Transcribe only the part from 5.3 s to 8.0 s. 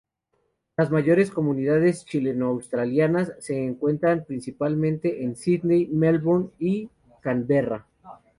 Sídney, Melbourne y Canberra.